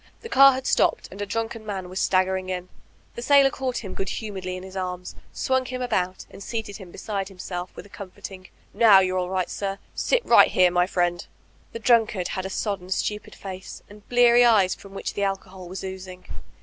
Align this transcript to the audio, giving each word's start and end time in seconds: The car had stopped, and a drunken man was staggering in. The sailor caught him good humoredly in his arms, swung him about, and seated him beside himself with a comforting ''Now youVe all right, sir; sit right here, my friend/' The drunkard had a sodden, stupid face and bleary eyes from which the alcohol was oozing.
The 0.21 0.29
car 0.29 0.53
had 0.53 0.65
stopped, 0.65 1.07
and 1.11 1.21
a 1.21 1.27
drunken 1.27 1.63
man 1.63 1.87
was 1.87 1.99
staggering 2.01 2.49
in. 2.49 2.69
The 3.13 3.21
sailor 3.21 3.51
caught 3.51 3.83
him 3.83 3.93
good 3.93 4.09
humoredly 4.09 4.57
in 4.57 4.63
his 4.63 4.75
arms, 4.75 5.13
swung 5.31 5.63
him 5.65 5.79
about, 5.79 6.25
and 6.31 6.41
seated 6.41 6.77
him 6.77 6.89
beside 6.89 7.27
himself 7.27 7.69
with 7.75 7.85
a 7.85 7.89
comforting 7.89 8.47
''Now 8.75 9.01
youVe 9.05 9.15
all 9.19 9.29
right, 9.29 9.47
sir; 9.47 9.77
sit 9.93 10.25
right 10.25 10.49
here, 10.49 10.71
my 10.71 10.87
friend/' 10.87 11.27
The 11.71 11.77
drunkard 11.77 12.29
had 12.29 12.47
a 12.47 12.49
sodden, 12.49 12.89
stupid 12.89 13.35
face 13.35 13.83
and 13.91 14.09
bleary 14.09 14.43
eyes 14.43 14.73
from 14.73 14.95
which 14.95 15.13
the 15.13 15.21
alcohol 15.21 15.69
was 15.69 15.83
oozing. 15.83 16.25